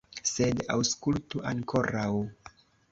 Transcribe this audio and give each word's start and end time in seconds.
Sed 0.29 0.63
aŭskultu 0.77 1.45
ankoraŭ. 1.53 2.11